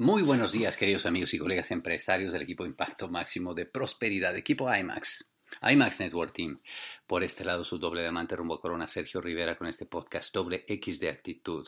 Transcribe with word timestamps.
Muy 0.00 0.22
buenos 0.22 0.52
días, 0.52 0.76
queridos 0.76 1.06
amigos 1.06 1.34
y 1.34 1.38
colegas 1.38 1.72
empresarios 1.72 2.32
del 2.32 2.42
equipo 2.42 2.64
Impacto 2.64 3.08
Máximo 3.08 3.52
de 3.52 3.66
Prosperidad, 3.66 4.36
equipo 4.36 4.72
IMAX, 4.72 5.26
IMAX 5.60 5.98
Network 5.98 6.32
Team. 6.32 6.60
Por 7.04 7.24
este 7.24 7.44
lado, 7.44 7.64
su 7.64 7.80
doble 7.80 8.02
diamante 8.02 8.36
rumbo 8.36 8.60
corona, 8.60 8.86
Sergio 8.86 9.20
Rivera, 9.20 9.58
con 9.58 9.66
este 9.66 9.86
podcast 9.86 10.32
doble 10.32 10.64
X 10.68 11.00
de 11.00 11.08
actitud. 11.08 11.66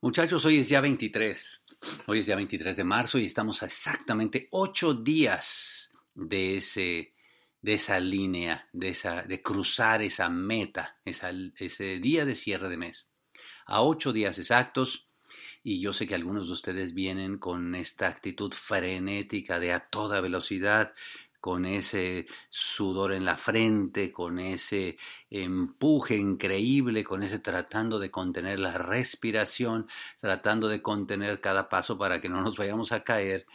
Muchachos, 0.00 0.42
hoy 0.46 0.60
es 0.60 0.70
día 0.70 0.80
23. 0.80 1.60
Hoy 2.06 2.20
es 2.20 2.24
día 2.24 2.36
23 2.36 2.78
de 2.78 2.84
marzo 2.84 3.18
y 3.18 3.26
estamos 3.26 3.62
a 3.62 3.66
exactamente 3.66 4.48
ocho 4.50 4.94
días 4.94 5.92
de 6.14 6.56
ese 6.56 7.12
de 7.60 7.74
esa 7.74 8.00
línea, 8.00 8.70
de, 8.72 8.88
esa, 8.88 9.22
de 9.24 9.42
cruzar 9.42 10.00
esa 10.00 10.30
meta, 10.30 10.98
ese 11.04 11.98
día 11.98 12.24
de 12.24 12.34
cierre 12.34 12.70
de 12.70 12.78
mes. 12.78 13.10
A 13.66 13.82
ocho 13.82 14.14
días 14.14 14.38
exactos, 14.38 15.11
y 15.64 15.80
yo 15.80 15.92
sé 15.92 16.06
que 16.06 16.14
algunos 16.14 16.46
de 16.46 16.52
ustedes 16.52 16.94
vienen 16.94 17.38
con 17.38 17.74
esta 17.74 18.08
actitud 18.08 18.52
frenética 18.52 19.58
de 19.58 19.72
a 19.72 19.80
toda 19.80 20.20
velocidad, 20.20 20.92
con 21.40 21.66
ese 21.66 22.26
sudor 22.50 23.12
en 23.12 23.24
la 23.24 23.36
frente, 23.36 24.12
con 24.12 24.38
ese 24.38 24.96
empuje 25.28 26.16
increíble, 26.16 27.02
con 27.02 27.22
ese 27.22 27.40
tratando 27.40 27.98
de 27.98 28.10
contener 28.12 28.60
la 28.60 28.78
respiración, 28.78 29.88
tratando 30.20 30.68
de 30.68 30.82
contener 30.82 31.40
cada 31.40 31.68
paso 31.68 31.98
para 31.98 32.20
que 32.20 32.28
no 32.28 32.42
nos 32.42 32.56
vayamos 32.56 32.92
a 32.92 33.02
caer 33.02 33.46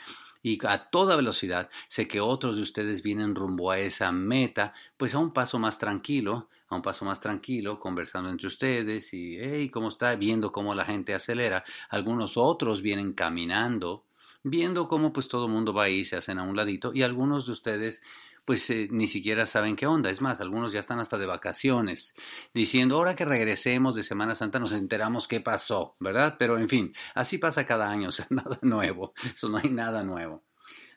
y 0.44 0.60
a 0.66 0.90
toda 0.90 1.16
velocidad. 1.16 1.70
Sé 1.88 2.08
que 2.08 2.20
otros 2.20 2.58
de 2.58 2.62
ustedes 2.62 3.02
vienen 3.02 3.36
rumbo 3.36 3.72
a 3.72 3.80
esa 3.80 4.12
meta, 4.12 4.74
pues 4.98 5.16
a 5.16 5.20
un 5.20 5.32
paso 5.32 5.60
más 5.60 5.78
tranquilo, 5.78 6.50
a 6.70 6.76
un 6.76 6.82
paso 6.82 7.06
más 7.06 7.20
tranquilo, 7.20 7.80
conversando 7.80 8.30
entre 8.30 8.48
ustedes 8.48 9.14
y, 9.14 9.38
hey, 9.40 9.70
¿cómo 9.70 9.90
está? 9.90 10.16
Viendo 10.16 10.52
cómo 10.52 10.76
la 10.76 10.86
gente 10.86 11.14
acelera. 11.14 11.64
Algunos 11.90 12.38
otros 12.38 12.82
vienen 12.82 13.14
caminando, 13.14 14.06
viendo 14.44 14.88
cómo 14.88 15.14
pues 15.14 15.28
todo 15.28 15.46
el 15.46 15.52
mundo 15.52 15.74
va 15.74 15.84
ahí, 15.84 16.06
se 16.06 16.18
hacen 16.18 16.40
a 16.40 16.44
un 16.44 16.56
ladito 16.56 16.92
y 16.94 17.04
algunos 17.04 17.46
de 17.46 17.54
ustedes 17.54 18.02
pues 18.48 18.70
eh, 18.70 18.88
ni 18.90 19.10
siquiera 19.10 19.46
saben 19.46 19.76
qué 19.76 19.88
onda. 19.88 20.10
Es 20.10 20.22
más, 20.22 20.40
algunos 20.40 20.72
ya 20.72 20.80
están 20.80 21.00
hasta 21.00 21.18
de 21.18 21.26
vacaciones, 21.26 22.16
diciendo, 22.54 22.96
ahora 22.96 23.14
que 23.14 23.26
regresemos 23.26 23.94
de 23.94 24.04
Semana 24.04 24.36
Santa 24.36 24.58
nos 24.58 24.72
enteramos 24.72 25.28
qué 25.28 25.42
pasó, 25.42 25.98
¿verdad? 26.00 26.38
Pero 26.40 26.58
en 26.58 26.70
fin, 26.70 26.94
así 27.14 27.40
pasa 27.40 27.68
cada 27.68 27.92
año, 27.92 28.08
o 28.08 28.12
sea, 28.14 28.26
nada 28.30 28.58
nuevo, 28.62 29.14
eso 29.36 29.50
no 29.50 29.58
hay 29.58 29.70
nada 29.70 30.02
nuevo. 30.02 30.46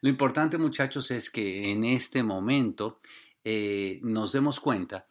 Lo 0.00 0.08
importante, 0.08 0.58
muchachos, 0.58 1.10
es 1.10 1.28
que 1.28 1.72
en 1.72 1.82
este 1.82 2.22
momento 2.22 3.00
eh, 3.42 3.98
nos 4.04 4.30
demos 4.30 4.60
cuenta 4.60 5.08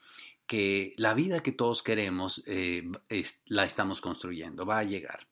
que 0.50 0.96
la 0.98 1.14
vida 1.14 1.44
que 1.44 1.52
todos 1.52 1.84
queremos 1.84 2.42
eh, 2.48 2.84
la 3.46 3.66
estamos 3.66 4.02
construyendo, 4.02 4.66
va 4.66 4.80
a 4.80 4.84
llegar. 4.84 5.28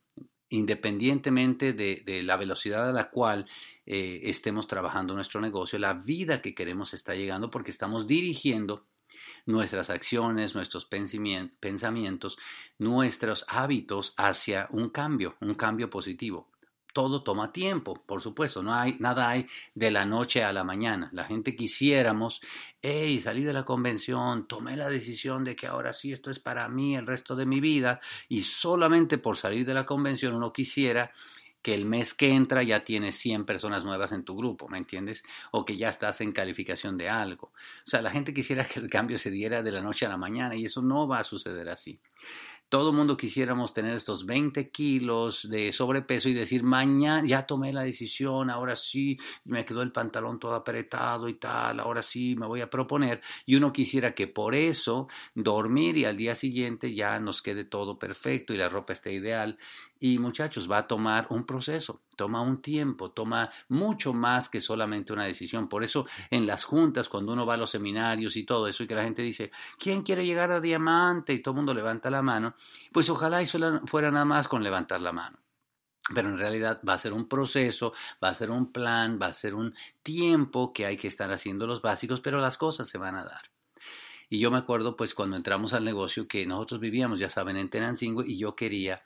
Independientemente 0.49 1.73
de, 1.73 2.21
la 2.21 2.37
velocidad 2.37 2.87
a 2.87 2.93
la 2.93 3.09
cual 3.09 3.47
eh, 3.87 4.21
estemos 4.25 4.67
trabajando 4.67 5.15
nuestro 5.15 5.41
negocio, 5.41 5.79
la 5.79 5.95
vida 5.95 6.39
que 6.39 6.53
queremos 6.53 6.93
está 6.93 7.15
llegando 7.15 7.49
porque 7.49 7.71
estamos 7.71 8.05
dirigiendo 8.05 8.85
nuestras 9.47 9.89
acciones, 9.89 10.53
nuestros 10.53 10.85
pensamientos, 10.85 12.37
nuestros 12.77 13.43
hábitos 13.47 14.13
hacia 14.17 14.67
un 14.69 14.91
cambio, 14.91 15.35
un 15.41 15.55
cambio 15.55 15.89
positivo 15.89 16.51
todo 16.97 17.21
toma 17.21 17.53
tiempo, 17.53 17.93
por 18.07 18.23
supuesto, 18.23 18.63
no 18.63 18.73
hay 18.73 18.97
nada 18.99 19.29
hay 19.29 19.45
de 19.75 19.91
la 19.91 20.03
noche 20.03 20.43
a 20.43 20.51
la 20.51 20.63
mañana. 20.63 21.11
La 21.13 21.25
gente 21.25 21.55
quisiéramos, 21.55 22.41
hey, 22.81 23.21
salí 23.21 23.43
de 23.43 23.53
la 23.53 23.65
convención, 23.65 24.47
tomé 24.47 24.75
la 24.75 24.89
decisión 24.89 25.43
de 25.43 25.55
que 25.55 25.67
ahora 25.67 25.93
sí 25.93 26.11
esto 26.11 26.31
es 26.31 26.39
para 26.39 26.67
mí 26.69 26.95
el 26.95 27.05
resto 27.05 27.35
de 27.35 27.45
mi 27.45 27.59
vida 27.59 27.99
y 28.29 28.41
solamente 28.41 29.19
por 29.19 29.37
salir 29.37 29.63
de 29.63 29.75
la 29.75 29.85
convención 29.85 30.33
uno 30.33 30.51
quisiera 30.51 31.11
que 31.61 31.75
el 31.75 31.85
mes 31.85 32.15
que 32.15 32.33
entra 32.33 32.63
ya 32.63 32.83
tienes 32.83 33.15
100 33.17 33.45
personas 33.45 33.85
nuevas 33.85 34.11
en 34.11 34.23
tu 34.23 34.35
grupo, 34.35 34.67
¿me 34.67 34.79
entiendes? 34.79 35.21
O 35.51 35.65
que 35.65 35.77
ya 35.77 35.89
estás 35.89 36.19
en 36.21 36.31
calificación 36.31 36.97
de 36.97 37.09
algo. 37.09 37.51
O 37.85 37.89
sea, 37.91 38.01
la 38.01 38.09
gente 38.09 38.33
quisiera 38.33 38.65
que 38.65 38.79
el 38.79 38.89
cambio 38.89 39.19
se 39.19 39.29
diera 39.29 39.61
de 39.61 39.71
la 39.71 39.81
noche 39.81 40.07
a 40.07 40.09
la 40.09 40.17
mañana 40.17 40.55
y 40.55 40.65
eso 40.65 40.81
no 40.81 41.07
va 41.07 41.19
a 41.19 41.23
suceder 41.23 41.69
así 41.69 41.99
todo 42.69 42.91
mundo 42.91 43.15
quisiéramos 43.15 43.73
tener 43.73 43.95
estos 43.95 44.25
20 44.25 44.69
kilos 44.71 45.49
de 45.49 45.71
sobrepeso 45.71 46.27
y 46.29 46.33
decir, 46.33 46.63
mañana 46.63 47.27
ya 47.27 47.45
tomé 47.45 47.71
la 47.71 47.83
decisión, 47.83 48.49
ahora 48.49 48.75
sí, 48.75 49.17
me 49.45 49.63
quedó 49.63 49.81
el 49.81 49.91
pantalón 49.91 50.39
todo 50.39 50.53
apretado 50.53 51.29
y 51.29 51.35
tal, 51.35 51.79
ahora 51.79 52.03
sí 52.03 52.35
me 52.35 52.45
voy 52.45 52.61
a 52.61 52.69
proponer. 52.69 53.21
Y 53.45 53.55
uno 53.55 53.71
quisiera 53.71 54.13
que 54.13 54.27
por 54.27 54.53
eso 54.53 55.07
dormir 55.33 55.97
y 55.97 56.05
al 56.05 56.17
día 56.17 56.35
siguiente 56.35 56.93
ya 56.93 57.19
nos 57.19 57.41
quede 57.41 57.63
todo 57.63 57.97
perfecto 57.97 58.53
y 58.53 58.57
la 58.57 58.69
ropa 58.69 58.93
esté 58.93 59.13
ideal. 59.13 59.57
Y 59.99 60.19
muchachos, 60.19 60.69
va 60.69 60.79
a 60.79 60.87
tomar 60.87 61.27
un 61.29 61.45
proceso, 61.45 62.01
toma 62.15 62.41
un 62.41 62.61
tiempo, 62.61 63.11
toma 63.11 63.49
mucho 63.69 64.13
más 64.13 64.49
que 64.49 64.61
solamente 64.61 65.13
una 65.13 65.25
decisión. 65.25 65.67
Por 65.67 65.83
eso 65.83 66.05
en 66.29 66.45
las 66.45 66.63
juntas, 66.63 67.09
cuando 67.09 67.33
uno 67.33 67.45
va 67.45 67.55
a 67.55 67.57
los 67.57 67.71
seminarios 67.71 68.35
y 68.35 68.45
todo 68.45 68.67
eso, 68.67 68.83
y 68.83 68.87
que 68.87 68.95
la 68.95 69.03
gente 69.03 69.21
dice, 69.21 69.51
¿quién 69.79 70.03
quiere 70.03 70.25
llegar 70.25 70.51
a 70.51 70.61
diamante? 70.61 71.33
Y 71.33 71.39
todo 71.39 71.53
el 71.53 71.57
mundo 71.57 71.73
levanta 71.73 72.09
la 72.09 72.21
mano, 72.21 72.55
pues 72.91 73.09
ojalá 73.09 73.41
eso 73.41 73.57
fuera 73.85 74.11
nada 74.11 74.25
más 74.25 74.47
con 74.47 74.63
levantar 74.63 75.01
la 75.01 75.11
mano. 75.11 75.39
Pero 76.13 76.29
en 76.29 76.37
realidad 76.37 76.81
va 76.87 76.93
a 76.93 76.99
ser 76.99 77.11
un 77.11 77.27
proceso, 77.27 77.93
va 78.23 78.29
a 78.29 78.33
ser 78.33 78.49
un 78.49 78.71
plan, 78.71 79.19
va 79.21 79.27
a 79.27 79.33
ser 79.33 79.55
un 79.55 79.73
tiempo 80.03 80.71
que 80.71 80.85
hay 80.85 80.95
que 80.95 81.07
estar 81.07 81.31
haciendo 81.31 81.67
los 81.67 81.81
básicos, 81.81 82.21
pero 82.21 82.39
las 82.39 82.57
cosas 82.57 82.87
se 82.87 82.97
van 82.97 83.15
a 83.15 83.25
dar. 83.25 83.51
Y 84.29 84.39
yo 84.39 84.51
me 84.51 84.57
acuerdo 84.57 84.97
pues 84.97 85.13
cuando 85.13 85.37
entramos 85.37 85.73
al 85.73 85.85
negocio 85.85 86.27
que 86.27 86.45
nosotros 86.45 86.79
vivíamos, 86.79 87.19
ya 87.19 87.29
saben, 87.29 87.57
en 87.57 87.69
Tenancingo 87.69 88.23
y 88.23 88.37
yo 88.37 88.55
quería 88.55 89.01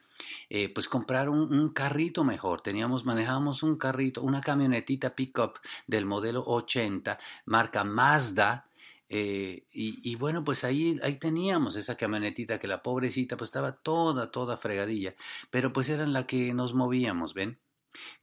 eh, 0.50 0.70
pues 0.74 0.88
comprar 0.88 1.30
un, 1.30 1.70
carrito 1.70 2.24
mejor. 2.24 2.62
Teníamos, 2.62 3.06
manejábamos 3.06 3.64
un 3.64 3.78
carrito, 3.78 4.22
una 4.22 4.42
camionetita 4.42 5.16
pickup 5.16 5.60
del 5.88 6.06
modelo 6.06 6.44
80, 6.46 7.20
marca 7.46 7.84
Mazda. 7.84 8.68
Eh, 9.10 9.66
y, 9.74 10.16
bueno, 10.16 10.44
pues 10.44 10.64
ahí, 10.64 10.98
ahí 11.04 11.18
teníamos 11.18 11.76
esa 11.76 11.98
camionetita 11.98 12.60
que 12.60 12.68
la 12.68 12.82
pobrecita 12.82 13.36
pues 13.36 13.50
estaba 13.50 13.74
toda, 13.74 14.32
toda 14.32 14.58
fregadilla, 14.58 15.16
pero 15.50 15.74
pues 15.74 15.90
era 15.90 16.04
en 16.04 16.14
la 16.14 16.26
que 16.26 16.54
nos 16.54 16.74
movíamos, 16.74 17.34
¿ven? 17.34 17.60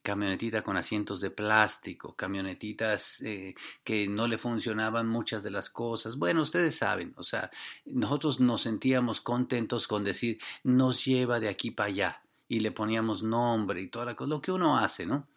Camionetita 0.02 0.62
con 0.62 0.76
asientos 0.76 1.20
de 1.20 1.30
plástico, 1.30 2.14
camionetitas 2.16 3.20
eh, 3.22 3.54
que 3.84 4.08
no 4.08 4.26
le 4.26 4.38
funcionaban 4.38 5.08
muchas 5.08 5.42
de 5.42 5.50
las 5.50 5.70
cosas. 5.70 6.16
Bueno, 6.16 6.42
ustedes 6.42 6.76
saben, 6.76 7.14
o 7.16 7.22
sea, 7.22 7.50
nosotros 7.84 8.40
nos 8.40 8.62
sentíamos 8.62 9.20
contentos 9.20 9.88
con 9.88 10.04
decir, 10.04 10.38
nos 10.62 11.04
lleva 11.04 11.40
de 11.40 11.48
aquí 11.48 11.70
para 11.70 11.88
allá 11.88 12.22
y 12.48 12.60
le 12.60 12.72
poníamos 12.72 13.22
nombre 13.22 13.80
y 13.80 13.88
toda 13.88 14.06
la 14.06 14.14
cosa, 14.14 14.30
lo 14.30 14.40
que 14.40 14.52
uno 14.52 14.78
hace, 14.78 15.06
¿no? 15.06 15.28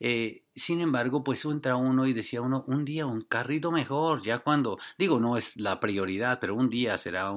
Eh, 0.00 0.44
sin 0.54 0.80
embargo, 0.80 1.22
pues 1.22 1.44
entra 1.44 1.76
uno 1.76 2.06
y 2.06 2.12
decía 2.12 2.40
uno, 2.40 2.64
un 2.66 2.84
día 2.84 3.06
un 3.06 3.22
carrito 3.22 3.70
mejor, 3.70 4.22
ya 4.22 4.38
cuando, 4.38 4.78
digo, 4.98 5.20
no 5.20 5.36
es 5.36 5.56
la 5.56 5.80
prioridad, 5.80 6.38
pero 6.40 6.54
un 6.54 6.70
día 6.70 6.96
será 6.98 7.32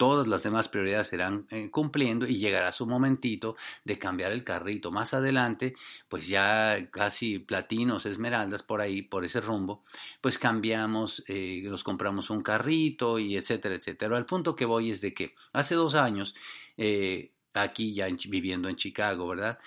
todas 0.00 0.26
las 0.26 0.42
demás 0.42 0.66
prioridades 0.68 1.08
serán 1.08 1.46
eh, 1.50 1.68
cumpliendo 1.70 2.26
y 2.26 2.38
llegará 2.38 2.72
su 2.72 2.86
momentito 2.86 3.54
de 3.84 3.98
cambiar 3.98 4.32
el 4.32 4.44
carrito. 4.44 4.90
Más 4.90 5.12
adelante, 5.12 5.74
pues 6.08 6.26
ya 6.26 6.88
casi 6.90 7.38
platinos, 7.38 8.06
esmeraldas 8.06 8.62
por 8.62 8.80
ahí, 8.80 9.02
por 9.02 9.26
ese 9.26 9.42
rumbo, 9.42 9.84
pues 10.22 10.38
cambiamos, 10.38 11.22
eh, 11.28 11.60
nos 11.64 11.84
compramos 11.84 12.30
un 12.30 12.42
carrito 12.42 13.18
y 13.18 13.36
etcétera, 13.36 13.74
etcétera. 13.74 14.16
Al 14.16 14.24
punto 14.24 14.56
que 14.56 14.64
voy 14.64 14.90
es 14.90 15.02
de 15.02 15.12
que 15.12 15.34
hace 15.52 15.74
dos 15.74 15.94
años, 15.94 16.34
eh, 16.78 17.32
aquí 17.54 17.92
ya 17.92 18.08
viviendo 18.28 18.68
en 18.68 18.76
Chicago, 18.76 19.28
¿verdad? 19.28 19.58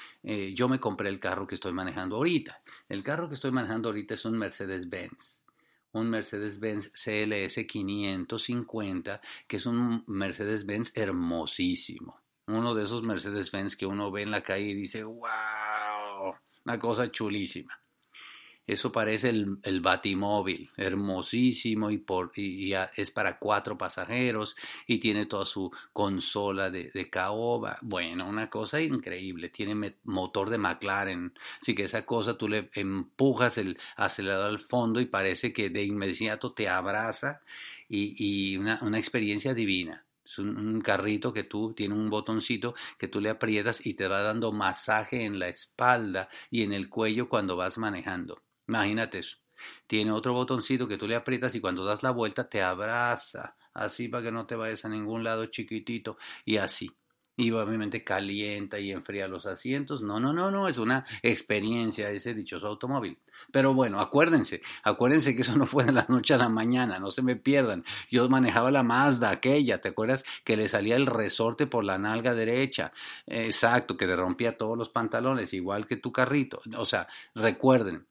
yo 0.53 0.69
me 0.69 0.79
compré 0.79 1.09
el 1.09 1.19
carro 1.19 1.47
que 1.47 1.55
estoy 1.55 1.73
manejando 1.73 2.15
ahorita. 2.15 2.61
El 2.89 3.03
carro 3.03 3.27
que 3.27 3.35
estoy 3.35 3.51
manejando 3.51 3.89
ahorita 3.89 4.13
es 4.13 4.25
un 4.25 4.37
Mercedes-Benz 4.37 5.43
un 5.93 6.09
Mercedes-Benz 6.09 6.91
CLS 6.91 7.65
550, 7.67 9.21
que 9.47 9.57
es 9.57 9.65
un 9.65 10.03
Mercedes-Benz 10.07 10.91
hermosísimo. 10.95 12.19
Uno 12.47 12.73
de 12.73 12.83
esos 12.83 13.03
Mercedes-Benz 13.03 13.75
que 13.75 13.85
uno 13.85 14.11
ve 14.11 14.23
en 14.23 14.31
la 14.31 14.41
calle 14.41 14.69
y 14.69 14.73
dice, 14.73 15.03
wow, 15.03 16.35
una 16.65 16.79
cosa 16.79 17.11
chulísima. 17.11 17.79
Eso 18.65 18.91
parece 18.91 19.29
el, 19.29 19.57
el 19.63 19.81
batimóvil, 19.81 20.69
hermosísimo 20.77 21.91
y, 21.91 21.97
por, 21.97 22.31
y, 22.35 22.73
es 22.95 23.11
para 23.11 23.37
cuatro 23.37 23.77
pasajeros 23.77 24.55
y 24.87 24.99
tiene 24.99 25.25
toda 25.25 25.45
su 25.45 25.71
consola 25.91 26.69
de, 26.69 26.89
de 26.93 27.09
caoba. 27.09 27.77
Bueno, 27.81 28.27
una 28.27 28.49
cosa 28.49 28.81
increíble. 28.81 29.49
Tiene 29.49 29.95
motor 30.03 30.49
de 30.49 30.57
McLaren. 30.57 31.33
Así 31.61 31.75
que 31.75 31.83
esa 31.83 32.05
cosa 32.05 32.37
tú 32.37 32.47
le 32.47 32.69
empujas 32.73 33.57
el 33.57 33.77
acelerador 33.97 34.49
al 34.49 34.59
fondo 34.59 35.01
y 35.01 35.05
parece 35.07 35.51
que 35.51 35.69
de 35.69 35.83
inmediato 35.83 36.53
te 36.53 36.69
abraza 36.69 37.41
y, 37.89 38.15
y 38.17 38.57
una, 38.57 38.79
una 38.81 38.97
experiencia 38.97 39.53
divina. 39.53 40.05
Es 40.25 40.39
un, 40.39 40.81
carrito 40.81 41.33
que 41.33 41.43
tú 41.43 41.73
tiene 41.73 41.93
un 41.95 42.09
botoncito 42.09 42.73
que 42.97 43.07
tú 43.07 43.19
le 43.19 43.29
aprietas 43.29 43.85
y 43.85 43.93
te 43.93 44.07
va 44.07 44.21
dando 44.21 44.51
masaje 44.51 45.25
en 45.25 45.37
la 45.37 45.49
espalda 45.49 46.29
y 46.49 46.63
en 46.63 46.71
el 46.73 46.89
cuello 46.89 47.27
cuando 47.29 47.55
vas 47.57 47.77
manejando. 47.77 48.41
Imagínate 48.67 49.19
eso. 49.19 49.37
Tiene 49.87 50.11
otro 50.11 50.33
botoncito 50.33 50.87
que 50.87 50.97
tú 50.97 51.07
le 51.07 51.15
aprietas 51.15 51.55
y 51.55 51.61
cuando 51.61 51.85
das 51.85 52.03
la 52.03 52.11
vuelta 52.11 52.49
te 52.49 52.61
abraza, 52.61 53.55
así 53.73 54.07
para 54.07 54.23
que 54.23 54.31
no 54.31 54.45
te 54.45 54.55
vayas 54.55 54.83
a 54.85 54.89
ningún 54.89 55.23
lado 55.23 55.45
chiquitito 55.47 56.17
y 56.45 56.57
así. 56.57 56.91
y 57.35 57.49
obviamente 57.51 58.03
calienta 58.03 58.79
y 58.79 58.91
enfría 58.91 59.27
los 59.27 59.45
asientos. 59.47 60.01
No, 60.03 60.19
no, 60.19 60.33
no, 60.33 60.51
no, 60.51 60.67
es 60.67 60.77
una 60.77 61.03
experiencia 61.23 62.09
ese 62.11 62.33
dichoso 62.35 62.67
automóvil. 62.67 63.19
Pero 63.51 63.73
bueno, 63.73 63.99
acuérdense, 63.99 64.61
acuérdense 64.83 65.35
que 65.35 65.41
eso 65.41 65.57
no 65.57 65.65
fue 65.65 65.83
de 65.85 65.93
la 65.93 66.05
noche 66.09 66.35
a 66.35 66.37
la 66.37 66.49
mañana, 66.49 66.99
no 66.99 67.09
se 67.09 67.23
me 67.23 67.35
pierdan. 67.35 67.83
Yo 68.11 68.29
manejaba 68.29 68.69
la 68.71 68.83
Mazda 68.83 69.31
aquella, 69.31 69.81
¿te 69.81 69.89
acuerdas? 69.89 70.23
Que 70.43 70.57
le 70.57 70.69
salía 70.69 70.95
el 70.95 71.07
resorte 71.07 71.65
por 71.67 71.83
la 71.85 71.97
nalga 71.97 72.35
derecha. 72.35 72.91
Exacto, 73.25 73.97
que 73.97 74.05
le 74.07 74.15
rompía 74.15 74.57
todos 74.57 74.77
los 74.77 74.89
pantalones, 74.89 75.53
igual 75.53 75.87
que 75.87 75.97
tu 75.97 76.11
carrito. 76.11 76.61
O 76.77 76.85
sea, 76.85 77.07
recuerden, 77.33 78.05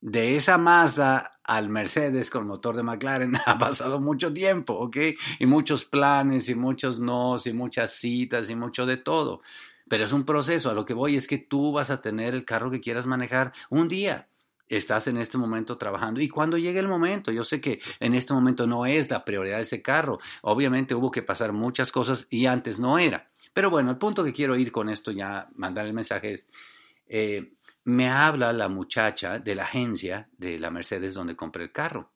de 0.00 0.36
esa 0.36 0.58
Mazda 0.58 1.38
al 1.44 1.68
Mercedes 1.68 2.30
con 2.30 2.46
motor 2.46 2.76
de 2.76 2.82
McLaren 2.82 3.34
ha 3.46 3.58
pasado 3.58 4.00
mucho 4.00 4.32
tiempo, 4.32 4.74
¿ok? 4.74 4.96
Y 5.38 5.46
muchos 5.46 5.84
planes 5.84 6.48
y 6.48 6.54
muchos 6.54 7.00
nos 7.00 7.46
y 7.46 7.52
muchas 7.52 7.92
citas 7.92 8.50
y 8.50 8.54
mucho 8.54 8.86
de 8.86 8.96
todo. 8.96 9.42
Pero 9.88 10.04
es 10.04 10.12
un 10.12 10.24
proceso. 10.24 10.70
A 10.70 10.74
lo 10.74 10.84
que 10.84 10.94
voy 10.94 11.16
es 11.16 11.26
que 11.26 11.38
tú 11.38 11.72
vas 11.72 11.90
a 11.90 12.02
tener 12.02 12.34
el 12.34 12.44
carro 12.44 12.70
que 12.70 12.80
quieras 12.80 13.06
manejar 13.06 13.52
un 13.70 13.88
día. 13.88 14.28
Estás 14.68 15.06
en 15.06 15.16
este 15.16 15.38
momento 15.38 15.78
trabajando 15.78 16.20
y 16.20 16.28
cuando 16.28 16.58
llegue 16.58 16.78
el 16.78 16.88
momento, 16.88 17.32
yo 17.32 17.42
sé 17.42 17.58
que 17.58 17.80
en 18.00 18.14
este 18.14 18.34
momento 18.34 18.66
no 18.66 18.84
es 18.84 19.10
la 19.10 19.24
prioridad 19.24 19.62
ese 19.62 19.80
carro. 19.80 20.18
Obviamente 20.42 20.94
hubo 20.94 21.10
que 21.10 21.22
pasar 21.22 21.54
muchas 21.54 21.90
cosas 21.90 22.26
y 22.28 22.44
antes 22.44 22.78
no 22.78 22.98
era. 22.98 23.30
Pero 23.54 23.70
bueno, 23.70 23.90
el 23.90 23.96
punto 23.96 24.22
que 24.22 24.34
quiero 24.34 24.56
ir 24.56 24.70
con 24.70 24.90
esto 24.90 25.10
ya, 25.10 25.48
mandar 25.56 25.86
el 25.86 25.94
mensaje 25.94 26.34
es, 26.34 26.48
eh, 27.08 27.54
me 27.88 28.10
habla 28.10 28.52
la 28.52 28.68
muchacha 28.68 29.38
de 29.38 29.54
la 29.54 29.62
agencia 29.64 30.28
de 30.36 30.58
la 30.58 30.70
Mercedes 30.70 31.14
donde 31.14 31.34
compré 31.34 31.64
el 31.64 31.72
carro. 31.72 32.12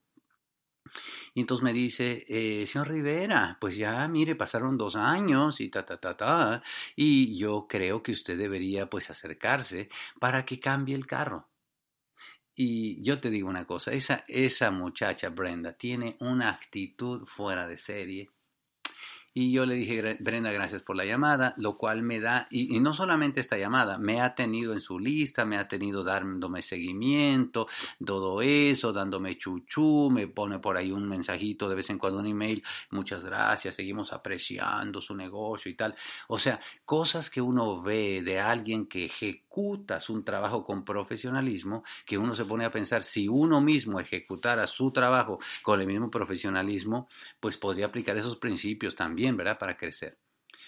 Y 1.33 1.41
entonces 1.41 1.65
me 1.65 1.73
dice, 1.73 2.27
eh, 2.29 2.67
señor 2.67 2.91
Rivera, 2.91 3.57
pues 3.59 3.77
ya, 3.77 4.07
mire, 4.07 4.35
pasaron 4.37 4.77
dos 4.77 4.97
años 4.97 5.63
y 5.63 5.71
ta, 5.71 5.87
ta, 5.87 5.99
ta, 5.99 6.15
ta, 6.15 6.63
y 6.95 7.39
yo 7.39 7.67
creo 7.67 8.03
que 8.03 8.13
usted 8.13 8.37
debería 8.37 8.91
pues 8.91 9.09
acercarse 9.09 9.89
para 10.21 10.45
que 10.45 10.61
cambie 10.61 10.95
el 10.95 11.07
carro. 11.07 11.49
Y 12.55 13.03
yo 13.03 13.19
te 13.19 13.31
digo 13.31 13.49
una 13.49 13.65
cosa, 13.65 13.93
esa, 13.93 14.27
esa 14.29 14.71
muchacha 14.71 15.31
Brenda 15.31 15.73
tiene 15.73 16.19
una 16.21 16.51
actitud 16.51 17.25
fuera 17.25 17.67
de 17.67 17.79
serie 17.79 18.29
y 19.35 19.51
yo 19.51 19.65
le 19.65 19.75
dije, 19.75 20.19
Brenda, 20.21 20.53
gracias 20.53 20.83
por 20.83 20.97
la 20.97 21.05
llamada, 21.05 21.55
lo 21.57 21.79
cual 21.79 22.03
me 22.03 22.21
da, 22.21 22.47
y, 22.51 22.81
no 22.81 22.93
solamente 22.93 23.41
esta 23.41 23.57
llamada, 23.57 23.99
me 23.99 24.21
ha 24.21 24.35
tenido 24.35 24.75
en 24.75 24.81
su 24.81 24.99
lista, 24.99 25.45
me 25.45 25.57
ha 25.57 25.69
tenido 25.69 26.05
dándome 26.05 26.63
seguimiento, 26.63 27.67
todo 28.05 28.43
eso, 28.43 28.93
dándome 28.93 29.39
chuchú, 29.39 30.11
me 30.11 30.29
pone 30.29 30.59
por 30.59 30.77
ahí 30.77 30.93
un 30.93 31.09
mensajito 31.09 31.69
de 31.69 31.77
vez 31.77 31.89
en 31.91 31.99
cuando, 31.99 32.21
un 32.21 32.27
email, 32.27 32.63
muchas 32.91 33.25
gracias, 33.25 33.75
seguimos 33.75 34.13
apreciando 34.13 35.01
su 35.01 35.15
negocio 35.15 35.71
y 35.71 35.75
tal. 35.75 35.95
O 36.29 36.39
sea, 36.39 36.61
cosas 36.85 37.31
que 37.31 37.41
uno 37.41 37.81
ve 37.81 38.23
de 38.23 38.39
alguien 38.39 38.87
que 38.87 39.09
ejecutas 39.53 40.09
un 40.09 40.25
trabajo 40.25 40.65
con 40.65 40.85
profesionalismo, 40.85 41.85
que 42.07 42.17
uno 42.17 42.35
se 42.35 42.45
pone 42.45 42.65
a 42.65 42.71
pensar, 42.71 43.03
si 43.03 43.29
uno 43.29 43.61
mismo 43.61 44.01
ejecutara 44.01 44.67
su 44.67 44.91
trabajo 44.91 45.39
con 45.63 45.81
el 45.81 45.87
mismo 45.87 46.11
profesionalismo, 46.11 47.09
pues 47.39 47.59
podría 47.59 47.87
aplicar 47.87 48.17
esos 48.17 48.37
principios 48.37 48.97
también 48.97 49.37
¿verdad? 49.37 49.59
Para 49.59 49.77
crecer. 49.77 50.17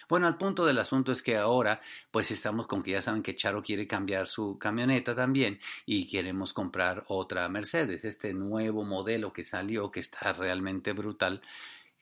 Bueno, 0.08 0.26
al 0.26 0.36
punto 0.36 0.66
del 0.66 0.78
asunto 0.78 1.12
es 1.12 1.22
que 1.22 1.38
ahora 1.38 1.80
pues 2.10 2.30
estamos 2.30 2.66
con 2.66 2.82
que 2.82 2.90
ya 2.90 3.00
saben 3.00 3.22
que 3.22 3.34
Charo 3.34 3.62
quiere 3.62 3.86
cambiar 3.86 4.26
su 4.26 4.58
camioneta 4.58 5.14
también 5.14 5.58
y 5.86 6.06
queremos 6.06 6.52
comprar 6.52 7.04
otra 7.08 7.48
Mercedes, 7.48 8.04
este 8.04 8.34
nuevo 8.34 8.84
modelo 8.84 9.32
que 9.32 9.44
salió 9.44 9.90
que 9.90 10.00
está 10.00 10.34
realmente 10.34 10.92
brutal. 10.92 11.40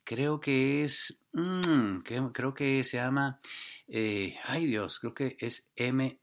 Creo 0.03 0.41
que 0.41 0.83
es, 0.83 1.23
mm, 1.33 1.99
creo 2.33 2.55
que 2.55 2.83
se 2.83 2.97
llama, 2.97 3.39
eh, 3.87 4.37
ay 4.45 4.67
Dios, 4.67 4.99
creo 4.99 5.15
que 5.15 5.37
es 5.39 5.65
MLS 5.77 6.23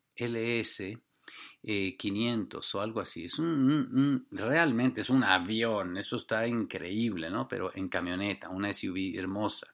500 1.98 2.66
eh, 2.74 2.78
o 2.78 2.82
algo 2.82 3.00
así. 3.00 3.26
Es 3.26 3.40
un, 3.40 4.28
realmente 4.32 5.02
es 5.02 5.10
un 5.10 5.24
avión, 5.24 5.98
eso 5.98 6.18
está 6.18 6.48
increíble, 6.48 7.30
¿no? 7.30 7.48
Pero 7.48 7.72
en 7.76 7.90
camioneta, 7.90 8.50
una 8.50 8.70
SUV 8.70 9.18
hermosa. 9.18 9.68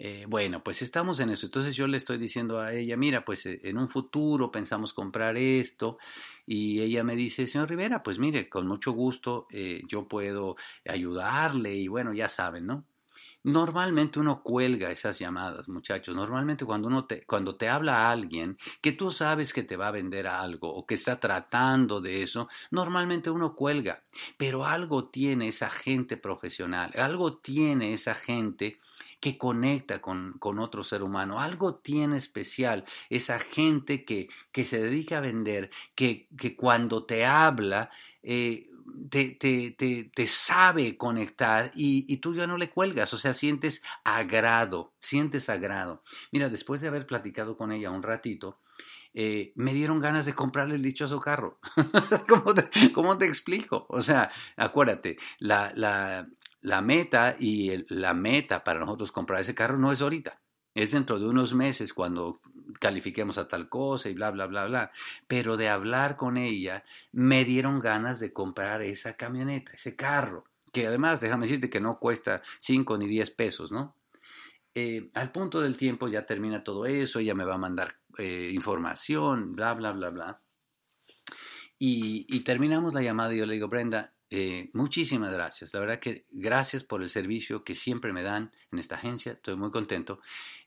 Eh, 0.00 0.26
bueno, 0.28 0.62
pues 0.62 0.80
estamos 0.82 1.18
en 1.18 1.30
eso. 1.30 1.46
Entonces 1.46 1.74
yo 1.74 1.88
le 1.88 1.96
estoy 1.96 2.18
diciendo 2.18 2.60
a 2.60 2.72
ella, 2.72 2.96
mira, 2.96 3.24
pues 3.24 3.46
eh, 3.46 3.60
en 3.64 3.78
un 3.78 3.88
futuro 3.88 4.50
pensamos 4.50 4.92
comprar 4.92 5.36
esto. 5.36 5.98
Y 6.46 6.80
ella 6.80 7.02
me 7.02 7.16
dice, 7.16 7.46
señor 7.48 7.68
Rivera, 7.68 8.02
pues 8.02 8.18
mire, 8.20 8.48
con 8.48 8.68
mucho 8.68 8.92
gusto 8.92 9.48
eh, 9.50 9.82
yo 9.88 10.06
puedo 10.06 10.56
ayudarle 10.86 11.74
y 11.74 11.88
bueno, 11.88 12.12
ya 12.14 12.28
saben, 12.28 12.66
¿no? 12.66 12.84
Normalmente 13.48 14.20
uno 14.20 14.42
cuelga 14.42 14.90
esas 14.90 15.18
llamadas, 15.18 15.68
muchachos. 15.68 16.14
Normalmente 16.14 16.66
cuando 16.66 16.86
uno 16.88 17.06
te, 17.06 17.24
cuando 17.24 17.56
te 17.56 17.66
habla 17.68 18.10
alguien 18.10 18.58
que 18.82 18.92
tú 18.92 19.10
sabes 19.10 19.54
que 19.54 19.62
te 19.62 19.78
va 19.78 19.88
a 19.88 19.92
vender 19.92 20.26
algo 20.26 20.68
o 20.74 20.84
que 20.84 20.96
está 20.96 21.18
tratando 21.18 22.02
de 22.02 22.22
eso, 22.22 22.48
normalmente 22.70 23.30
uno 23.30 23.54
cuelga. 23.54 24.02
Pero 24.36 24.66
algo 24.66 25.08
tiene 25.08 25.48
esa 25.48 25.70
gente 25.70 26.18
profesional, 26.18 26.90
algo 26.94 27.38
tiene 27.38 27.94
esa 27.94 28.14
gente 28.14 28.80
que 29.18 29.38
conecta 29.38 30.02
con, 30.02 30.34
con, 30.38 30.58
otro 30.58 30.84
ser 30.84 31.02
humano. 31.02 31.40
Algo 31.40 31.76
tiene 31.76 32.18
especial 32.18 32.84
esa 33.08 33.40
gente 33.40 34.04
que, 34.04 34.28
que 34.52 34.66
se 34.66 34.80
dedica 34.82 35.18
a 35.18 35.20
vender, 35.20 35.70
que, 35.94 36.28
que 36.36 36.54
cuando 36.54 37.04
te 37.04 37.24
habla, 37.24 37.90
eh, 38.22 38.68
te, 39.10 39.30
te, 39.30 40.10
te, 40.14 40.26
sabe 40.26 40.96
conectar 40.96 41.70
y, 41.74 42.04
y, 42.12 42.18
tú 42.18 42.34
ya 42.34 42.46
no 42.46 42.56
le 42.56 42.70
cuelgas, 42.70 43.12
o 43.14 43.18
sea, 43.18 43.34
sientes 43.34 43.82
agrado, 44.04 44.94
sientes 45.00 45.48
agrado. 45.48 46.02
Mira, 46.32 46.48
después 46.48 46.80
de 46.80 46.88
haber 46.88 47.06
platicado 47.06 47.56
con 47.56 47.72
ella 47.72 47.90
un 47.90 48.02
ratito, 48.02 48.60
eh, 49.14 49.52
me 49.56 49.72
dieron 49.72 50.00
ganas 50.00 50.26
de 50.26 50.34
comprarle 50.34 50.76
el 50.76 50.82
dichoso 50.82 51.18
carro. 51.18 51.58
¿Cómo, 52.28 52.54
te, 52.54 52.92
¿Cómo, 52.92 53.18
te, 53.18 53.26
explico? 53.26 53.86
O 53.88 54.02
sea, 54.02 54.30
acuérdate, 54.56 55.18
la, 55.38 55.72
la, 55.74 56.28
la 56.60 56.82
meta 56.82 57.36
y 57.38 57.84
la 57.92 58.14
meta 58.14 58.62
para 58.64 58.80
nosotros 58.80 59.12
comprar 59.12 59.40
ese 59.40 59.54
carro 59.54 59.78
no 59.78 59.92
es 59.92 60.00
ahorita, 60.00 60.40
es 60.74 60.92
dentro 60.92 61.18
de 61.18 61.26
unos 61.26 61.54
meses 61.54 61.92
cuando 61.92 62.40
califiquemos 62.80 63.38
a 63.38 63.48
tal 63.48 63.68
cosa 63.68 64.08
y 64.08 64.14
bla, 64.14 64.30
bla, 64.30 64.46
bla, 64.46 64.66
bla. 64.66 64.92
Pero 65.26 65.56
de 65.56 65.68
hablar 65.68 66.16
con 66.16 66.36
ella, 66.36 66.84
me 67.12 67.44
dieron 67.44 67.78
ganas 67.78 68.20
de 68.20 68.32
comprar 68.32 68.82
esa 68.82 69.14
camioneta, 69.14 69.72
ese 69.72 69.96
carro, 69.96 70.44
que 70.72 70.86
además, 70.86 71.20
déjame 71.20 71.46
decirte 71.46 71.70
que 71.70 71.80
no 71.80 71.98
cuesta 71.98 72.42
5 72.58 72.98
ni 72.98 73.06
10 73.06 73.30
pesos, 73.32 73.72
¿no? 73.72 73.94
Eh, 74.74 75.10
al 75.14 75.32
punto 75.32 75.60
del 75.60 75.76
tiempo 75.76 76.08
ya 76.08 76.26
termina 76.26 76.62
todo 76.62 76.86
eso, 76.86 77.18
ella 77.18 77.34
me 77.34 77.44
va 77.44 77.54
a 77.54 77.58
mandar 77.58 77.96
eh, 78.18 78.50
información, 78.52 79.56
bla, 79.56 79.74
bla, 79.74 79.92
bla, 79.92 80.10
bla. 80.10 80.40
Y, 81.78 82.26
y 82.28 82.40
terminamos 82.40 82.94
la 82.94 83.02
llamada 83.02 83.34
y 83.34 83.38
yo 83.38 83.46
le 83.46 83.54
digo, 83.54 83.68
Brenda, 83.68 84.12
eh, 84.30 84.70
muchísimas 84.74 85.32
gracias. 85.32 85.72
La 85.72 85.80
verdad 85.80 85.98
que 85.98 86.26
gracias 86.30 86.84
por 86.84 87.02
el 87.02 87.08
servicio 87.08 87.64
que 87.64 87.74
siempre 87.74 88.12
me 88.12 88.22
dan 88.22 88.52
en 88.70 88.78
esta 88.78 88.96
agencia. 88.96 89.32
Estoy 89.32 89.56
muy 89.56 89.70
contento. 89.70 90.20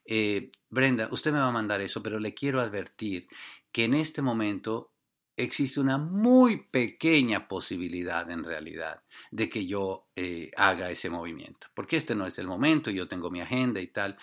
Eh, 0.05 0.49
Brenda, 0.69 1.09
usted 1.11 1.31
me 1.31 1.39
va 1.39 1.47
a 1.47 1.51
mandar 1.51 1.81
eso, 1.81 2.01
pero 2.01 2.19
le 2.19 2.33
quiero 2.33 2.59
advertir 2.59 3.27
que 3.71 3.85
en 3.85 3.93
este 3.93 4.21
momento 4.21 4.91
existe 5.37 5.79
una 5.79 5.97
muy 5.97 6.57
pequeña 6.57 7.47
posibilidad 7.47 8.29
en 8.29 8.43
realidad 8.43 9.03
de 9.31 9.49
que 9.49 9.65
yo 9.65 10.07
eh, 10.15 10.51
haga 10.57 10.89
ese 10.89 11.09
movimiento. 11.09 11.67
Porque 11.75 11.97
este 11.97 12.15
no 12.15 12.25
es 12.25 12.39
el 12.39 12.47
momento, 12.47 12.89
yo 12.89 13.07
tengo 13.07 13.29
mi 13.29 13.41
agenda 13.41 13.79
y 13.79 13.87
tal. 13.87 14.17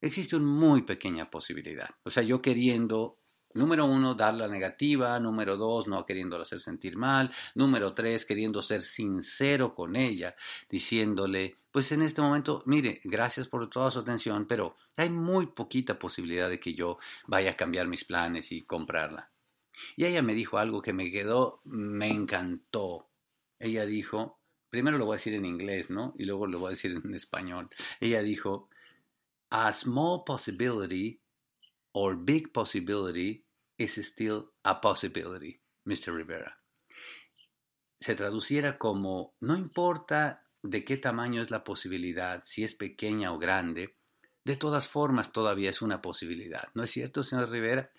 Existe 0.00 0.36
una 0.36 0.46
muy 0.46 0.82
pequeña 0.82 1.30
posibilidad. 1.30 1.90
O 2.02 2.10
sea, 2.10 2.22
yo 2.22 2.42
queriendo 2.42 3.21
Número 3.54 3.84
uno, 3.86 4.14
dar 4.14 4.34
la 4.34 4.48
negativa. 4.48 5.18
Número 5.20 5.56
dos, 5.56 5.86
no 5.86 6.04
queriéndola 6.04 6.42
hacer 6.42 6.60
sentir 6.60 6.96
mal. 6.96 7.30
Número 7.54 7.94
tres, 7.94 8.24
queriendo 8.24 8.62
ser 8.62 8.82
sincero 8.82 9.74
con 9.74 9.96
ella, 9.96 10.34
diciéndole, 10.68 11.56
pues 11.70 11.90
en 11.92 12.02
este 12.02 12.20
momento, 12.20 12.62
mire, 12.66 13.00
gracias 13.04 13.48
por 13.48 13.68
toda 13.70 13.90
su 13.90 14.00
atención, 14.00 14.46
pero 14.46 14.76
hay 14.96 15.10
muy 15.10 15.46
poquita 15.46 15.98
posibilidad 15.98 16.48
de 16.48 16.60
que 16.60 16.74
yo 16.74 16.98
vaya 17.26 17.52
a 17.52 17.56
cambiar 17.56 17.88
mis 17.88 18.04
planes 18.04 18.52
y 18.52 18.62
comprarla. 18.62 19.30
Y 19.96 20.04
ella 20.04 20.22
me 20.22 20.34
dijo 20.34 20.58
algo 20.58 20.82
que 20.82 20.92
me 20.92 21.10
quedó, 21.10 21.60
me 21.64 22.08
encantó. 22.10 23.08
Ella 23.58 23.86
dijo, 23.86 24.38
primero 24.68 24.98
lo 24.98 25.06
voy 25.06 25.14
a 25.14 25.16
decir 25.16 25.34
en 25.34 25.46
inglés, 25.46 25.90
¿no? 25.90 26.14
Y 26.18 26.24
luego 26.24 26.46
lo 26.46 26.58
voy 26.58 26.68
a 26.68 26.70
decir 26.70 27.00
en 27.02 27.14
español. 27.14 27.70
Ella 28.00 28.22
dijo, 28.22 28.68
a 29.50 29.72
small 29.72 30.24
possibility 30.24 31.21
or 31.92 32.16
big 32.16 32.52
possibility 32.52 33.44
is 33.78 33.94
still 34.06 34.52
a 34.64 34.80
possibility, 34.80 35.60
Mr. 35.86 36.14
Rivera. 36.14 36.58
Se 38.00 38.14
traduciera 38.14 38.78
como, 38.78 39.34
no 39.40 39.56
importa 39.56 40.42
de 40.62 40.84
qué 40.84 40.96
tamaño 40.96 41.42
es 41.42 41.50
la 41.50 41.64
posibilidad, 41.64 42.42
si 42.44 42.64
es 42.64 42.74
pequeña 42.74 43.32
o 43.32 43.38
grande, 43.38 43.96
De 44.44 44.56
todas 44.56 44.88
formas, 44.88 45.30
todavía 45.30 45.70
es 45.70 45.82
una 45.82 46.02
posibilidad, 46.02 46.68
¿no 46.74 46.82
es 46.82 46.90
cierto, 46.90 47.22
señor 47.22 47.48
Rivera? 47.48 47.92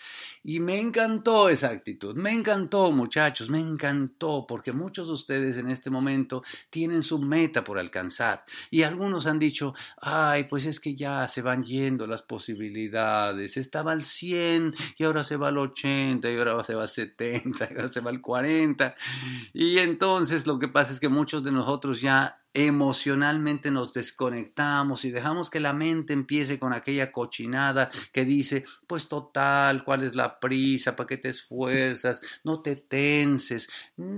Y 0.44 0.60
me 0.60 0.78
encantó 0.78 1.48
esa 1.48 1.70
actitud, 1.70 2.16
me 2.18 2.32
encantó, 2.32 2.92
muchachos, 2.92 3.50
me 3.50 3.62
encantó, 3.62 4.46
porque 4.46 4.74
muchos 4.74 5.08
de 5.08 5.14
ustedes 5.14 5.58
en 5.58 5.72
este 5.72 5.90
momento 5.90 6.44
tienen 6.70 7.02
su 7.02 7.18
meta 7.18 7.64
por 7.64 7.80
alcanzar. 7.80 8.44
Y 8.70 8.84
algunos 8.84 9.26
han 9.26 9.40
dicho, 9.40 9.74
ay, 10.02 10.44
pues 10.44 10.66
es 10.66 10.82
que 10.82 10.94
ya 10.94 11.30
se 11.30 11.42
van 11.42 11.64
yendo 11.64 12.08
las 12.08 12.24
posibilidades, 12.24 13.56
estaba 13.56 13.94
al 13.94 14.04
100 14.04 14.76
y 14.98 15.06
ahora 15.06 15.24
se 15.24 15.38
va 15.38 15.48
al 15.48 15.58
80 15.58 16.30
y 16.30 16.38
ahora 16.38 16.62
se 16.66 16.76
va 16.76 16.82
al 16.82 16.90
70 16.90 17.70
y 17.72 17.74
ahora 17.74 17.88
se 17.88 18.02
va 18.02 18.10
al 18.10 18.20
40. 18.20 18.96
Y 19.54 19.78
entonces 19.78 20.46
lo 20.46 20.60
que 20.60 20.68
pasa 20.68 20.92
es 20.92 21.00
que 21.00 21.08
muchos 21.08 21.42
de 21.42 21.54
nosotros 21.54 22.02
ya 22.02 22.43
emocionalmente 22.54 23.72
nos 23.72 23.94
desconectamos 23.94 25.06
y 25.06 25.12
dejamos 25.12 25.50
que 25.50 25.60
la 25.60 25.74
mente 25.74 26.14
empiece 26.14 26.60
con 26.60 26.74
aquella 26.74 27.12
cochinada 27.12 27.90
que 28.12 28.26
dice, 28.26 28.66
pues 28.88 29.08
total, 29.08 29.84
¿cuál 29.84 30.04
es 30.04 30.16
la 30.16 30.40
prisa? 30.40 30.96
¿Para 30.96 31.08
qué 31.08 31.18
te 31.18 31.30
esfuerzas? 31.30 32.22
No 32.44 32.62
te 32.62 32.76
tenses. 32.76 33.68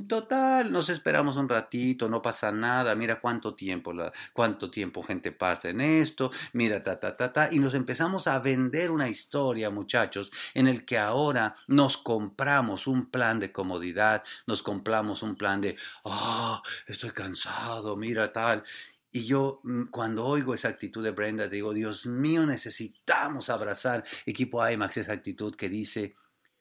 Total, 0.07 0.71
nos 0.71 0.89
esperamos 0.89 1.37
un 1.37 1.47
ratito, 1.47 2.09
no 2.09 2.21
pasa 2.21 2.51
nada. 2.51 2.95
Mira 2.95 3.19
cuánto 3.19 3.55
tiempo, 3.55 3.93
cuánto 4.33 4.69
tiempo 4.69 5.03
gente 5.03 5.31
pasa 5.31 5.69
en 5.69 5.81
esto. 5.81 6.31
Mira, 6.53 6.83
ta, 6.83 6.99
ta, 6.99 7.15
ta, 7.15 7.31
ta. 7.31 7.49
Y 7.51 7.59
nos 7.59 7.73
empezamos 7.73 8.27
a 8.27 8.39
vender 8.39 8.91
una 8.91 9.09
historia, 9.09 9.69
muchachos, 9.69 10.31
en 10.53 10.67
el 10.67 10.85
que 10.85 10.97
ahora 10.97 11.55
nos 11.67 11.97
compramos 11.97 12.87
un 12.87 13.09
plan 13.09 13.39
de 13.39 13.51
comodidad, 13.51 14.23
nos 14.47 14.61
compramos 14.63 15.23
un 15.23 15.35
plan 15.35 15.61
de, 15.61 15.77
ah, 16.03 16.61
estoy 16.87 17.11
cansado, 17.11 17.95
mira, 17.95 18.24
tal. 18.29 18.63
Y 19.11 19.25
yo 19.25 19.61
mm, 19.63 19.85
cuando 19.85 20.25
oigo 20.25 20.53
esa 20.53 20.69
actitud 20.69 21.03
de 21.03 21.11
Brenda, 21.11 21.47
digo, 21.47 21.73
Dios 21.73 22.05
mío, 22.05 22.45
necesitamos 22.45 23.49
abrazar 23.49 24.03
equipo 24.25 24.67
IMAX, 24.67 24.97
esa 24.97 25.13
actitud 25.13 25.55
que 25.55 25.69
dice, 25.69 26.15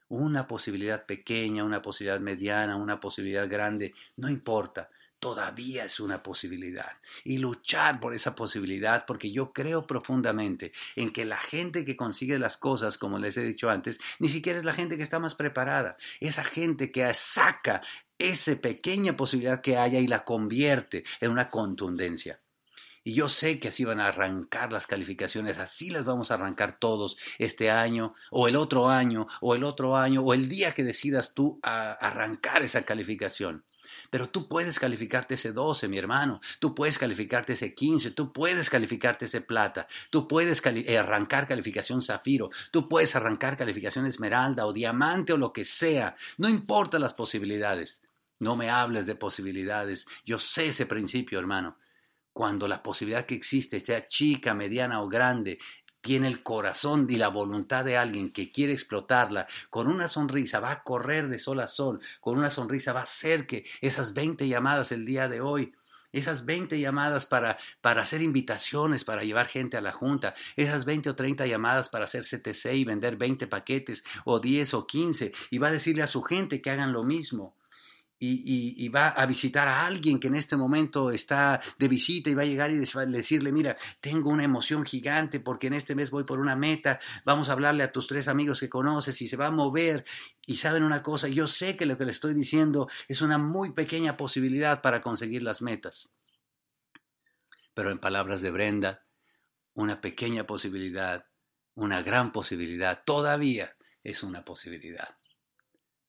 una 0.09 0.47
posibilidad 0.47 1.05
pequeña, 1.07 1.65
una 1.65 1.83
posibilidad 1.83 2.21
mediana, 2.21 2.77
una 2.77 3.01
posibilidad 3.01 3.49
grande, 3.49 3.95
no 4.17 4.29
importa, 4.29 4.91
todavía 5.19 5.87
es 5.87 6.01
una 6.01 6.23
posibilidad. 6.23 6.93
Y 7.25 7.39
luchar 7.39 7.99
por 7.99 8.15
esa 8.15 8.35
posibilidad, 8.35 9.07
porque 9.07 9.33
yo 9.33 9.55
creo 9.55 9.87
profundamente 9.87 10.73
en 10.97 11.13
que 11.13 11.25
la 11.25 11.39
gente 11.39 11.85
que 11.85 11.97
consigue 11.97 12.39
las 12.39 12.59
cosas, 12.59 12.99
como 12.99 13.19
les 13.19 13.37
he 13.39 13.43
dicho 13.43 13.71
antes, 13.71 13.99
ni 14.19 14.29
siquiera 14.29 14.59
es 14.59 14.67
la 14.67 14.75
gente 14.75 14.99
que 14.99 15.03
está 15.03 15.19
más 15.19 15.35
preparada. 15.35 15.97
Esa 16.21 16.45
gente 16.45 16.93
que 16.93 17.13
saca 17.15 17.81
esa 18.19 18.57
pequeña 18.57 19.17
posibilidad 19.17 19.61
que 19.61 19.77
haya 19.77 19.99
y 20.01 20.07
la 20.07 20.25
convierte 20.25 21.05
en 21.21 21.31
una 21.31 21.49
contundencia. 21.49 22.41
Y 23.07 23.13
yo 23.13 23.29
sé 23.29 23.61
que 23.61 23.69
así 23.69 23.85
van 23.85 24.01
a 24.01 24.09
arrancar 24.09 24.73
las 24.73 24.87
calificaciones, 24.87 25.59
así 25.59 25.91
las 25.91 26.07
vamos 26.07 26.31
a 26.31 26.35
arrancar 26.35 26.79
todos 26.79 27.19
este 27.39 27.71
año, 27.71 28.15
o 28.31 28.49
el 28.49 28.57
otro 28.57 28.89
año, 28.89 29.27
o 29.43 29.55
el 29.55 29.63
otro 29.63 29.95
año, 29.95 30.23
o 30.23 30.33
el 30.33 30.49
día 30.49 30.73
que 30.73 30.85
decidas 30.85 31.35
tú 31.35 31.61
arrancar 31.63 32.63
esa 32.63 32.83
calificación. 32.83 33.65
Pero 34.11 34.31
tú 34.31 34.49
puedes 34.49 34.79
calificarte 34.79 35.35
ese 35.35 35.53
12, 35.53 35.89
mi 35.89 35.99
hermano. 35.99 36.41
Tú 36.59 36.75
puedes 36.75 36.99
calificarte 36.99 37.55
ese 37.55 37.75
15. 37.75 38.13
Tú 38.13 38.33
puedes 38.33 38.71
calificarte 38.71 39.27
ese 39.27 39.41
plata. 39.41 39.87
Tú 40.11 40.27
puedes 40.27 40.63
eh, 40.65 40.99
arrancar 40.99 41.47
calificación 41.47 42.01
zafiro. 42.01 42.51
Tú 42.71 42.89
puedes 42.89 43.15
arrancar 43.17 43.57
calificación 43.57 44.07
esmeralda 44.07 44.67
o 44.67 44.73
diamante 44.73 45.33
o 45.33 45.37
lo 45.37 45.53
que 45.53 45.65
sea. 45.65 46.17
No 46.39 46.49
importa 46.49 46.99
las 46.99 47.13
posibilidades. 47.15 48.04
No 48.39 48.57
me 48.57 48.71
hables 48.71 49.07
de 49.07 49.15
posibilidades. 49.15 50.07
Yo 50.25 50.39
sé 50.39 50.69
ese 50.69 50.87
principio, 50.87 51.39
hermano. 51.39 51.79
Cuando 52.33 52.67
la 52.67 52.83
posibilidad 52.83 53.27
que 53.27 53.35
existe, 53.35 53.79
sea 53.81 54.09
chica, 54.09 54.55
mediana 54.55 55.03
o 55.03 55.09
grande, 55.09 55.59
tiene 56.01 56.29
el 56.29 56.43
corazón 56.43 57.07
y 57.09 57.17
la 57.17 57.29
voluntad 57.29 57.85
de 57.85 57.97
alguien 57.97 58.31
que 58.31 58.51
quiere 58.51 58.73
explotarla, 58.73 59.47
con 59.71 59.87
una 59.87 60.09
sonrisa 60.09 60.61
va 60.61 60.73
a 60.73 60.83
correr 60.83 61.29
de 61.29 61.39
sol 61.39 61.61
a 61.61 61.67
sol, 61.67 62.01
con 62.21 62.37
una 62.37 62.51
sonrisa 62.51 62.93
va 62.93 63.01
a 63.01 63.05
hacer 63.05 63.47
que 63.47 63.65
esas 63.81 64.13
20 64.13 64.47
llamadas 64.47 64.93
el 64.93 65.07
día 65.07 65.29
de 65.29 65.41
hoy 65.41 65.73
esas 66.15 66.45
20 66.47 66.79
llamadas 66.79 67.27
para, 67.27 67.59
para 67.81 68.03
hacer 68.03 68.23
invitaciones, 68.23 69.05
para 69.05 69.25
llevar 69.25 69.49
gente 69.49 69.77
a 69.77 69.81
la 69.81 69.93
junta, 69.93 70.35
esas 70.55 70.85
20 70.85 71.11
o 71.11 71.17
30 71.17 71.47
llamadas 71.47 71.89
para 71.89 72.05
hacer 72.05 72.23
CTC 72.23 72.73
y 72.75 72.85
vender 72.85 73.17
20 73.17 73.49
paquetes 73.49 74.05
o 74.25 74.39
10 74.39 74.75
o 74.75 74.87
15, 74.87 75.33
y 75.51 75.59
va 75.59 75.69
a 75.69 75.73
decirle 75.73 76.05
a 76.05 76.07
su 76.07 76.23
gente 76.23 76.63
que 76.63 76.71
hagan 76.71 76.93
lo 76.93 77.03
mismo 77.03 77.57
y, 78.19 78.89
va 78.89 79.09
a 79.09 79.27
visitar 79.27 79.69
a 79.69 79.87
alguien 79.87 80.19
que 80.19 80.29
en 80.29 80.37
este 80.37 80.57
momento 80.57 81.11
está 81.11 81.61
de 81.79 81.89
visita 81.89 82.31
y 82.31 82.35
va 82.35 82.43
a 82.43 82.47
llegar 82.47 82.71
y 82.71 82.79
decirle, 82.79 83.53
mira, 83.53 83.77
tengo 84.01 84.31
una 84.31 84.45
emoción 84.45 84.85
gigante 84.85 85.41
porque 85.41 85.67
en 85.67 85.75
este 85.75 85.95
mes 85.95 86.11
voy 86.11 86.25
por 86.25 86.39
una 86.39 86.57
meta, 86.57 86.99
vamos 87.25 87.49
a 87.49 87.53
hablarle 87.53 87.83
a 87.83 87.93
tus 87.93 88.07
tres 88.07 88.29
amigos 88.29 88.61
que 88.61 88.69
conoces 88.69 89.21
y 89.21 89.29
se 89.29 89.37
va 89.37 89.49
a 89.49 89.51
mover. 89.51 90.05
Y 90.47 90.57
saben 90.57 90.85
una 90.85 91.03
cosa, 91.03 91.29
yo 91.29 91.49
sé 91.49 91.77
que 91.77 91.87
lo 91.87 91.99
que 91.99 92.05
le 92.05 92.13
estoy 92.13 92.35
diciendo 92.35 92.89
es 93.09 93.23
una 93.23 93.39
muy 93.39 93.73
pequeña 93.73 94.17
posibilidad 94.17 94.81
para 94.81 95.01
conseguir 95.01 95.43
las 95.43 95.63
metas. 95.63 96.11
Pero 97.75 97.91
en 97.91 97.99
palabras 97.99 98.41
de 98.41 98.51
Brenda, 98.51 99.05
una 99.75 100.01
pequeña 100.01 100.47
posibilidad, 100.47 101.27
una 101.75 102.03
gran 102.03 102.33
posibilidad, 102.33 103.03
todavía 103.05 103.77
es 104.05 104.23
una 104.23 104.45
posibilidad. 104.45 105.17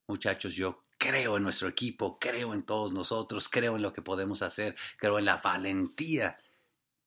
Muchachos, 0.08 0.54
yo 0.54 0.85
creo 0.98 1.38
en 1.38 1.44
nuestro 1.44 1.68
equipo, 1.68 2.20
creo 2.20 2.54
en 2.54 2.64
todos 2.64 2.92
nosotros, 2.92 3.50
creo 3.50 3.76
en 3.76 3.82
lo 3.82 3.94
que 3.94 4.02
podemos 4.02 4.42
hacer, 4.42 4.76
creo 4.98 5.20
en 5.20 5.26
la 5.26 5.38
valentía 5.38 6.38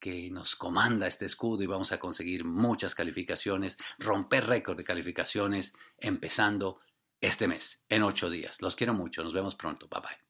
que 0.00 0.30
nos 0.30 0.54
comanda 0.54 1.06
este 1.06 1.26
escudo 1.26 1.62
y 1.62 1.66
vamos 1.66 1.92
a 1.92 1.98
conseguir 1.98 2.44
muchas 2.44 2.94
calificaciones, 2.94 3.76
romper 3.98 4.46
récord 4.46 4.76
de 4.76 4.84
calificaciones 4.84 5.74
empezando 5.98 6.80
este 7.20 7.48
mes, 7.48 7.82
en 7.88 8.04
ocho 8.04 8.30
días. 8.30 8.62
Los 8.62 8.76
quiero 8.76 8.94
mucho, 8.94 9.24
nos 9.24 9.32
vemos 9.32 9.56
pronto, 9.56 9.88
bye 9.88 10.00
bye. 10.00 10.27